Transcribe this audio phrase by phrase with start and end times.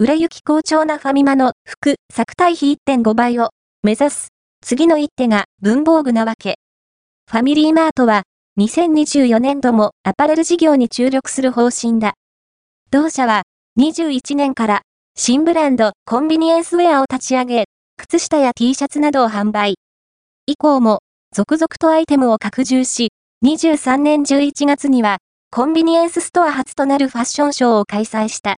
[0.00, 3.50] 売れ行き好調なファミマの服、作対比1.5倍を
[3.82, 4.28] 目指す。
[4.64, 6.54] 次の一手が文房具なわけ。
[7.28, 8.22] ファミリーマートは
[8.60, 12.14] 2024年度もアパレル事業に注力する方針だ。
[12.92, 13.42] 同社は
[13.80, 14.82] 21年から
[15.16, 17.64] 新ブランドコンビニエンスウェアを立ち上げ、
[17.96, 19.74] 靴下や T シャツなどを販売。
[20.46, 21.00] 以降も
[21.34, 23.08] 続々とアイテムを拡充し、
[23.44, 25.16] 23年11月には
[25.50, 28.54] コンビニエンスストア初となるファッションショーを開催した。